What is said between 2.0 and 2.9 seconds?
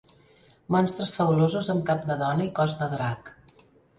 de dona i cos